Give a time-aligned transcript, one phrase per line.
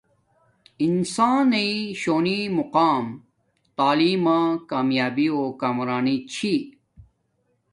[0.85, 3.05] انسان نݵݵ شونی مقام
[3.77, 6.53] تعیلم مانا کامیابی و کامرانی چھی